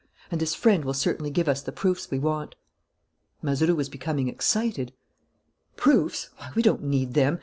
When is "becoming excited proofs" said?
3.87-6.31